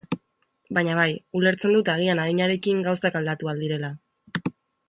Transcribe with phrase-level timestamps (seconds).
[0.77, 3.93] Baina bai, ulertzen dut agian adinarekin gauzak aldatu ahal direla.